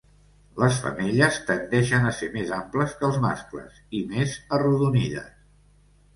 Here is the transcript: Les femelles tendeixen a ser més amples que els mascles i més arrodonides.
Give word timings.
Les 0.61 0.77
femelles 0.85 1.37
tendeixen 1.49 2.07
a 2.07 2.13
ser 2.21 2.31
més 2.39 2.55
amples 2.57 2.97
que 3.03 3.07
els 3.11 3.21
mascles 3.27 3.79
i 4.01 4.03
més 4.17 4.35
arrodonides. 4.59 5.31